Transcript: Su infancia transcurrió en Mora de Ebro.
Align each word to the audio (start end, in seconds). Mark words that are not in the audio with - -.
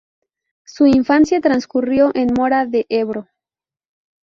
Su 0.65 0.87
infancia 0.87 1.41
transcurrió 1.41 2.09
en 2.15 2.33
Mora 2.33 2.65
de 2.65 2.87
Ebro. 2.89 3.27